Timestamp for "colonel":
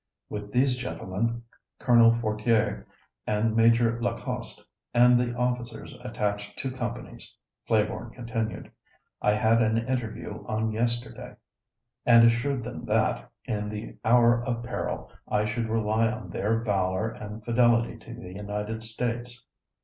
1.77-2.11